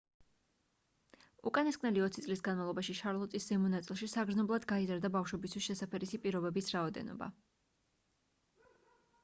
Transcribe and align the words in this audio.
უკანასკნელი 1.49 2.01
20 2.03 2.23
წლის 2.27 2.41
განმავლობაში 2.47 2.95
შარლოტის 3.01 3.45
ზემო 3.51 3.69
ნაწილში 3.75 4.09
საგრძნობლად 4.15 4.67
გაიზარდა 4.73 5.13
ბავშვებისთვის 5.19 5.69
შესაფერისი 5.69 6.23
პირობების 6.27 6.75
რაოდენობა 6.77 7.31